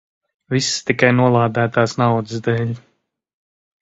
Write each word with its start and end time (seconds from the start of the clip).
Viss 0.53 0.69
tikai 0.87 1.11
nolādētās 1.17 1.95
naudas 2.03 2.43
dēļ. 2.49 2.77